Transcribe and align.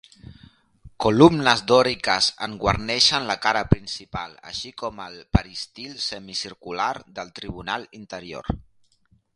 Columnes 1.03 1.61
dòriques 1.71 2.29
en 2.47 2.55
guarneixen 2.63 3.29
la 3.33 3.35
cara 3.43 3.61
principal 3.75 4.35
així 4.53 4.73
com 4.85 5.05
el 5.05 5.21
peristil 5.39 5.93
semicircular 6.09 6.93
del 7.21 7.33
tribunal 7.43 7.89
interior. 8.03 8.53